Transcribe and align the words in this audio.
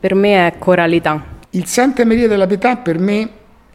Per 0.00 0.14
me 0.14 0.46
è 0.46 0.58
coralità. 0.58 1.22
Il 1.50 1.66
Santa 1.66 2.06
Maria 2.06 2.26
della 2.26 2.46
Pietà 2.46 2.76
per 2.76 2.98
me 2.98 3.28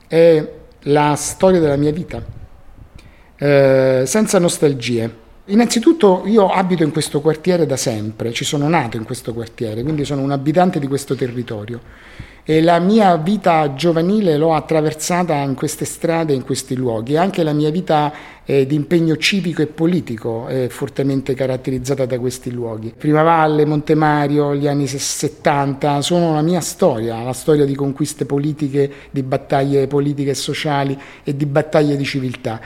è 0.07 0.51
la 0.83 1.13
storia 1.15 1.59
della 1.59 1.75
mia 1.75 1.91
vita, 1.91 2.19
eh, 3.37 4.03
senza 4.07 4.39
nostalgie. 4.39 5.23
Innanzitutto 5.45 6.23
io 6.25 6.49
abito 6.49 6.81
in 6.81 6.91
questo 6.91 7.21
quartiere 7.21 7.67
da 7.67 7.77
sempre, 7.77 8.33
ci 8.33 8.43
sono 8.43 8.67
nato 8.67 8.97
in 8.97 9.03
questo 9.03 9.35
quartiere, 9.35 9.83
quindi 9.83 10.03
sono 10.03 10.23
un 10.23 10.31
abitante 10.31 10.79
di 10.79 10.87
questo 10.87 11.13
territorio 11.13 11.79
e 12.47 12.61
la 12.61 12.77
mia 12.77 13.17
vita 13.17 13.73
giovanile 13.73 14.37
l'ho 14.37 14.53
attraversata 14.53 15.33
in 15.37 15.55
queste 15.55 15.83
strade, 15.83 16.31
in 16.31 16.43
questi 16.43 16.75
luoghi. 16.75 17.17
Anche 17.17 17.41
la 17.41 17.53
mia 17.53 17.71
vita 17.71 18.13
eh, 18.45 18.67
di 18.67 18.75
impegno 18.75 19.17
civico 19.17 19.63
e 19.63 19.65
politico 19.65 20.45
è 20.45 20.67
fortemente 20.67 21.33
caratterizzata 21.33 22.05
da 22.05 22.19
questi 22.19 22.51
luoghi. 22.51 22.93
Primavalle, 22.95 23.65
Montemario, 23.65 24.53
gli 24.53 24.67
anni 24.67 24.85
70 24.85 26.03
sono 26.03 26.35
la 26.35 26.43
mia 26.43 26.61
storia, 26.61 27.23
la 27.23 27.33
storia 27.33 27.65
di 27.65 27.73
conquiste 27.73 28.25
politiche, 28.25 28.91
di 29.09 29.23
battaglie 29.23 29.87
politiche 29.87 30.29
e 30.29 30.35
sociali 30.35 30.95
e 31.23 31.35
di 31.35 31.47
battaglie 31.47 31.97
di 31.97 32.05
civiltà 32.05 32.61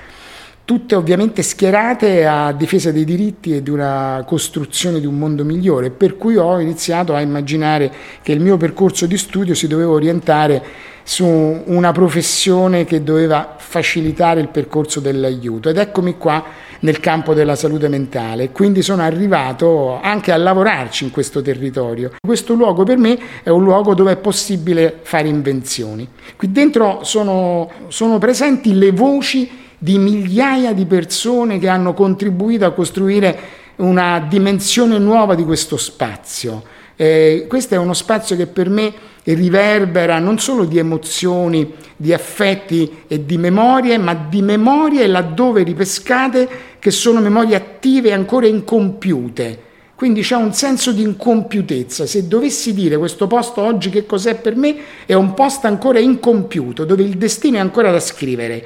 tutte 0.70 0.94
ovviamente 0.94 1.42
schierate 1.42 2.28
a 2.28 2.52
difesa 2.52 2.92
dei 2.92 3.04
diritti 3.04 3.56
e 3.56 3.64
di 3.64 3.72
una 3.72 4.24
costruzione 4.28 5.00
di 5.00 5.08
un 5.08 5.18
mondo 5.18 5.44
migliore, 5.44 5.90
per 5.90 6.16
cui 6.16 6.38
ho 6.38 6.60
iniziato 6.60 7.16
a 7.16 7.22
immaginare 7.22 7.92
che 8.22 8.34
il 8.34 8.40
mio 8.40 8.56
percorso 8.56 9.08
di 9.08 9.18
studio 9.18 9.56
si 9.56 9.66
doveva 9.66 9.90
orientare 9.90 10.64
su 11.02 11.26
una 11.26 11.92
professione 11.92 12.86
che 12.86 13.02
doveva 13.02 13.56
facilitare 13.58 14.42
il 14.42 14.50
percorso 14.50 15.00
dell'aiuto 15.00 15.70
ed 15.70 15.78
eccomi 15.78 16.18
qua 16.18 16.46
nel 16.82 17.00
campo 17.00 17.34
della 17.34 17.56
salute 17.56 17.88
mentale, 17.88 18.52
quindi 18.52 18.84
sono 18.84 19.02
arrivato 19.02 20.00
anche 20.00 20.32
a 20.32 20.38
lavorarci 20.38 21.04
in 21.04 21.10
questo 21.10 21.42
territorio. 21.42 22.12
Questo 22.22 22.54
luogo 22.54 22.84
per 22.84 23.00
me 23.00 23.18
è 23.42 23.50
un 23.50 23.64
luogo 23.64 23.96
dove 23.96 24.12
è 24.12 24.18
possibile 24.18 25.00
fare 25.02 25.28
invenzioni. 25.30 26.08
Qui 26.38 26.52
dentro 26.52 27.00
sono, 27.02 27.72
sono 27.88 28.20
presenti 28.20 28.76
le 28.76 28.92
voci 28.92 29.59
di 29.80 29.98
migliaia 29.98 30.74
di 30.74 30.86
persone 30.86 31.58
che 31.58 31.70
hanno 31.70 31.94
contribuito 31.94 32.66
a 32.66 32.74
costruire 32.74 33.40
una 33.78 34.20
dimensione 34.20 35.00
nuova 35.00 35.36
di 35.36 35.44
questo 35.44 35.78
spazio. 35.78 36.64
Eh, 36.96 37.46
questo 37.48 37.76
è 37.76 37.78
uno 37.78 37.94
spazio 37.94 38.36
che 38.36 38.46
per 38.46 38.70
me 38.70 38.94
riverbera 39.24 40.20
non 40.20 40.38
solo 40.38 40.66
di 40.66 40.78
emozioni, 40.78 41.74
di 41.96 42.12
affetti 42.12 43.04
e 43.08 43.26
di 43.26 43.38
memorie, 43.38 43.98
ma 43.98 44.14
di 44.14 44.42
memorie 44.42 45.08
laddove 45.08 45.64
ripescate 45.64 46.48
che 46.78 46.92
sono 46.92 47.22
memorie 47.22 47.56
attive 47.56 48.10
e 48.10 48.14
ancora 48.14 48.48
incompiute. 48.48 49.68
Quindi 49.96 50.22
c'è 50.22 50.36
un 50.36 50.54
senso 50.54 50.92
di 50.92 51.02
incompiutezza. 51.02 52.06
Se 52.06 52.28
dovessi 52.28 52.74
dire 52.74 52.98
questo 52.98 53.28
posto 53.28 53.62
oggi 53.62 53.90
che 53.90 54.06
cos'è 54.06 54.36
per 54.36 54.56
me, 54.56 54.76
è 55.06 55.14
un 55.14 55.34
posto 55.34 55.68
ancora 55.68 56.00
incompiuto, 56.00 56.86
dove 56.86 57.04
il 57.04 57.18
destino 57.18 57.58
è 57.58 57.60
ancora 57.60 57.92
da 57.92 58.00
scrivere. 58.00 58.66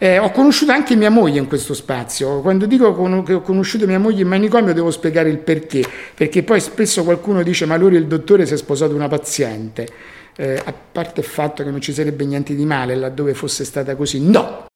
Eh, 0.00 0.18
ho 0.18 0.30
conosciuto 0.30 0.70
anche 0.70 0.94
mia 0.94 1.10
moglie 1.10 1.40
in 1.40 1.48
questo 1.48 1.74
spazio. 1.74 2.40
Quando 2.40 2.66
dico 2.66 2.94
che 3.24 3.34
ho 3.34 3.40
conosciuto 3.40 3.84
mia 3.84 3.98
moglie 3.98 4.22
in 4.22 4.28
manicomio 4.28 4.72
devo 4.72 4.92
spiegare 4.92 5.28
il 5.28 5.38
perché, 5.38 5.84
perché 6.14 6.44
poi 6.44 6.60
spesso 6.60 7.02
qualcuno 7.02 7.42
dice 7.42 7.66
ma 7.66 7.76
lui 7.76 7.96
il 7.96 8.06
dottore 8.06 8.46
si 8.46 8.54
è 8.54 8.56
sposato 8.56 8.94
una 8.94 9.08
paziente. 9.08 9.88
Eh, 10.36 10.62
a 10.64 10.72
parte 10.72 11.18
il 11.20 11.26
fatto 11.26 11.64
che 11.64 11.70
non 11.70 11.80
ci 11.80 11.92
sarebbe 11.92 12.24
niente 12.24 12.54
di 12.54 12.64
male 12.64 12.94
laddove 12.94 13.34
fosse 13.34 13.64
stata 13.64 13.96
così. 13.96 14.20
No, 14.20 14.67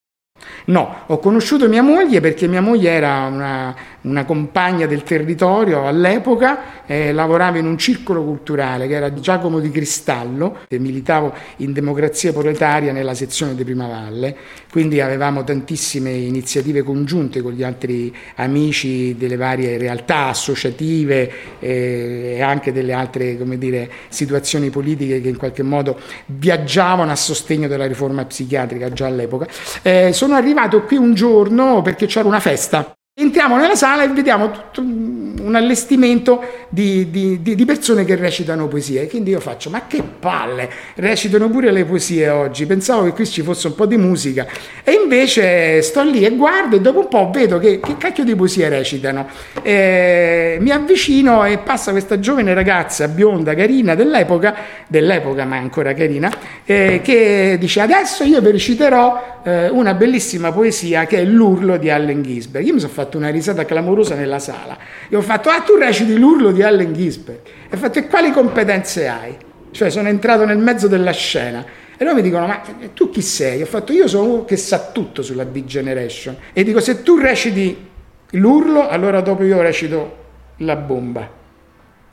No, 0.66 1.05
ho 1.06 1.18
conosciuto 1.18 1.68
mia 1.68 1.82
moglie 1.82 2.20
perché 2.20 2.46
mia 2.46 2.60
moglie 2.60 2.91
era 2.91 3.27
una, 3.27 3.74
una 4.02 4.24
compagna 4.24 4.86
del 4.86 5.02
territorio 5.02 5.86
all'epoca, 5.86 6.84
eh, 6.86 7.12
lavorava 7.12 7.58
in 7.58 7.66
un 7.66 7.77
circolo 7.78 8.22
culturale 8.22 8.86
che 8.86 8.94
era 8.94 9.12
Giacomo 9.12 9.58
di 9.58 9.70
Cristallo, 9.70 10.58
e 10.69 10.78
militavo 10.78 11.34
in 11.56 11.72
democrazia 11.72 12.32
proletaria 12.32 12.92
nella 12.92 13.14
sezione 13.14 13.56
di 13.56 13.64
Prima 13.64 13.88
Valle, 13.88 14.36
quindi 14.70 15.00
avevamo 15.00 15.42
tantissime 15.42 16.10
iniziative 16.10 16.82
congiunte 16.82 17.42
con 17.42 17.53
gli 17.53 17.64
altri 17.64 18.14
amici 18.37 19.16
delle 19.16 19.37
varie 19.37 19.78
realtà 19.78 20.26
associative 20.26 21.31
eh, 21.58 22.34
e 22.37 22.42
anche 22.42 22.72
delle 22.72 22.92
altre 22.92 23.37
dire, 23.58 23.91
situazioni 24.08 24.70
politiche 24.70 25.20
che 25.20 25.28
in 25.28 25.37
qualche 25.37 25.62
modo 25.62 25.98
viaggiavano 26.26 27.10
a 27.10 27.16
sostegno 27.16 27.66
della 27.66 27.87
riforma 27.87 28.25
psichiatrica 28.25 28.92
già 28.92 29.06
all'epoca. 29.06 29.47
Eh, 29.82 30.12
sono 30.12 30.34
arrivato 30.34 30.50
qui 30.84 30.96
un 30.96 31.14
giorno 31.14 31.82
perché 31.82 32.06
c'era 32.06 32.28
una 32.28 32.40
festa. 32.40 32.94
Entriamo 33.15 33.59
nella 33.59 33.75
sala 33.75 34.05
e 34.05 34.09
vediamo 34.09 34.50
tutto 34.50 34.81
un 34.81 35.55
allestimento 35.55 36.43
di, 36.71 37.11
di, 37.11 37.43
di, 37.43 37.65
persone 37.67 38.06
che 38.06 38.17
recitano 38.17 38.69
poesie. 38.69 39.06
Quindi 39.06 39.33
io 39.33 39.41
faccio, 39.41 39.69
ma 39.69 39.87
che 39.87 40.03
palle, 40.03 40.71
recitano 40.95 41.50
pure 41.50 41.71
le 41.73 41.84
poesie 41.84 42.31
oggi. 42.31 42.65
Pensavo 42.65 43.05
che 43.05 43.12
qui 43.12 43.27
ci 43.27 43.43
fosse 43.43 43.67
un 43.67 43.75
po' 43.75 43.84
di 43.84 43.99
musica. 43.99 44.47
E 44.83 44.93
invece 44.93 45.83
sto 45.83 46.03
lì 46.03 46.25
e 46.25 46.34
guardo 46.37 46.77
e 46.77 46.81
dopo 46.81 47.00
un 47.00 47.09
po' 47.09 47.28
vedo 47.31 47.59
che, 47.59 47.81
che 47.81 47.99
cacchio 47.99 48.25
di 48.25 48.34
poesie 48.34 48.71
recitano. 48.71 49.29
E 49.61 50.56
mi 50.59 50.71
avvicino 50.71 51.44
e 51.44 51.59
passa 51.59 51.91
questa 51.91 52.19
giovane 52.19 52.55
ragazza 52.55 53.09
bionda, 53.09 53.55
carina 53.55 53.94
dell'epoca, 53.94 54.55
dell'epoca 54.87 55.44
ma 55.44 55.56
ancora 55.56 55.93
carina, 55.93 56.33
eh, 56.65 57.03
che 57.03 57.59
dice 57.61 57.81
adesso 57.83 58.25
io 58.25 58.41
vi 58.41 58.53
reciterò 58.53 59.41
eh, 59.43 59.69
una 59.69 59.93
bellissima 59.93 60.50
poesia 60.50 61.05
che 61.05 61.19
è 61.19 61.25
L'urlo 61.25 61.77
di 61.77 61.91
Allen 61.91 62.23
Ginsberg. 62.23 62.65
Io 62.65 62.73
mi 62.73 62.81
sono 62.81 62.93
fatto 62.93 63.01
una 63.16 63.30
risata 63.30 63.64
clamorosa 63.64 64.14
nella 64.14 64.38
sala. 64.38 64.76
Io 65.08 65.18
ho 65.18 65.22
fatto, 65.22 65.48
ah 65.48 65.60
tu 65.60 65.76
reciti 65.76 66.18
l'urlo 66.18 66.50
di 66.50 66.62
Allen 66.62 66.92
Ginsberg. 66.92 67.40
E 67.68 67.74
ho 67.74 67.78
fatto, 67.78 67.98
e 67.98 68.06
quali 68.06 68.30
competenze 68.30 69.08
hai? 69.08 69.36
Cioè 69.70 69.90
sono 69.90 70.08
entrato 70.08 70.44
nel 70.44 70.58
mezzo 70.58 70.88
della 70.88 71.12
scena. 71.12 71.64
E 71.96 72.04
loro 72.04 72.16
mi 72.16 72.22
dicono, 72.22 72.46
ma 72.46 72.60
tu 72.94 73.10
chi 73.10 73.22
sei? 73.22 73.62
Ho 73.62 73.66
fatto, 73.66 73.92
io 73.92 74.08
sono 74.08 74.32
uno 74.32 74.44
che 74.44 74.56
sa 74.56 74.90
tutto 74.92 75.22
sulla 75.22 75.44
Big 75.44 75.64
Generation. 75.66 76.36
E 76.52 76.64
dico, 76.64 76.80
se 76.80 77.02
tu 77.02 77.18
reciti 77.18 77.88
l'urlo, 78.30 78.88
allora 78.88 79.20
dopo 79.20 79.44
io 79.44 79.60
recito 79.60 80.16
la 80.58 80.76
bomba. 80.76 81.28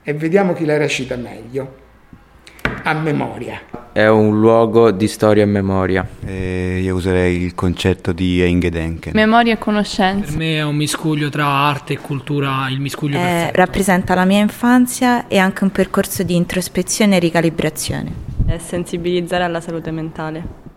E 0.02 0.12
vediamo 0.14 0.52
chi 0.52 0.64
la 0.64 0.76
recita 0.76 1.16
meglio. 1.16 1.78
A 2.82 2.94
memoria 2.94 3.79
è 3.92 4.06
un 4.06 4.38
luogo 4.38 4.90
di 4.90 5.08
storia 5.08 5.42
e 5.42 5.46
memoria. 5.46 6.06
Eh, 6.24 6.80
io 6.82 6.94
userei 6.94 7.42
il 7.42 7.54
concetto 7.54 8.12
di 8.12 8.40
Engedenken. 8.40 9.12
Memoria 9.14 9.54
e 9.54 9.58
conoscenza. 9.58 10.26
Per 10.26 10.36
me 10.36 10.56
è 10.56 10.64
un 10.64 10.76
miscuglio 10.76 11.28
tra 11.28 11.46
arte 11.46 11.94
e 11.94 11.98
cultura, 11.98 12.68
il 12.70 12.80
miscuglio 12.80 13.16
eh, 13.16 13.20
perfetto. 13.20 13.56
Rappresenta 13.56 14.14
la 14.14 14.24
mia 14.24 14.40
infanzia 14.40 15.26
e 15.28 15.38
anche 15.38 15.64
un 15.64 15.70
percorso 15.70 16.22
di 16.22 16.36
introspezione 16.36 17.16
e 17.16 17.18
ricalibrazione. 17.18 18.12
È 18.46 18.58
sensibilizzare 18.58 19.44
alla 19.44 19.60
salute 19.60 19.90
mentale. 19.90 20.69